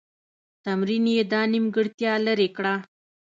[0.63, 2.75] تمرین یې دا نیمګړتیا لیري کړه.